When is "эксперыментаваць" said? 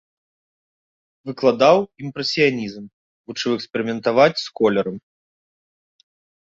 3.59-4.35